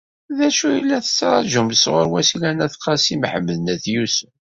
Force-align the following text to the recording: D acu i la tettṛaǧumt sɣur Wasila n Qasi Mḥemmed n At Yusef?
D 0.37 0.39
acu 0.47 0.67
i 0.73 0.81
la 0.83 0.99
tettṛaǧumt 1.03 1.79
sɣur 1.83 2.07
Wasila 2.13 2.51
n 2.51 2.59
Qasi 2.83 3.15
Mḥemmed 3.21 3.57
n 3.59 3.71
At 3.73 3.85
Yusef? 3.93 4.33